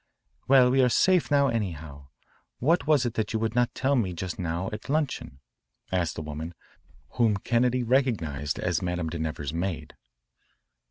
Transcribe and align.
"Well, 0.47 0.71
we 0.71 0.81
are 0.81 0.89
safe 0.89 1.29
now 1.29 1.49
anyhow. 1.49 2.07
What 2.57 2.87
was 2.87 3.05
it 3.05 3.13
that 3.13 3.33
you 3.33 3.39
would 3.39 3.53
not 3.53 3.75
tell 3.75 3.95
me 3.95 4.13
just 4.13 4.39
now 4.39 4.67
at 4.73 4.89
luncheon?" 4.89 5.41
asked 5.91 6.15
the 6.15 6.23
woman, 6.23 6.55
whom 7.19 7.37
Kennedy 7.37 7.83
recognised 7.83 8.57
as 8.57 8.81
Madame 8.81 9.11
de 9.11 9.19
Nevers's 9.19 9.53
maid. 9.53 9.95